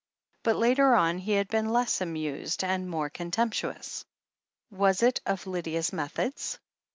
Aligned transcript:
But, 0.41 0.55
later 0.55 0.95
on, 0.95 1.19
he 1.19 1.33
had 1.33 1.47
been 1.47 1.69
less 1.71 2.01
amused 2.01 2.63
and 2.63 2.89
more 2.89 3.11
contemptuous. 3.11 4.03
Was 4.71 5.03
it 5.03 5.21
of 5.27 5.45
Lydia's 5.45 5.93
methods? 5.93 6.57